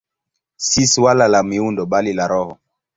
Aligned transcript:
Si 0.69 0.87
suala 0.93 1.27
la 1.27 1.43
miundo, 1.51 1.85
bali 1.93 2.19
la 2.19 2.25
roho. 2.33 2.53